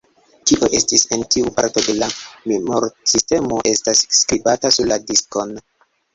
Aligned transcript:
Kio 0.51 0.69
estis 0.77 1.03
en 1.17 1.25
tiu 1.35 1.51
parto 1.59 1.83
de 1.89 1.95
la 1.97 2.07
memor-sistemo 2.53 3.61
estas 3.75 4.03
skribata 4.23 4.75
sur 4.81 4.91
la 4.95 5.01
diskon. 5.13 5.55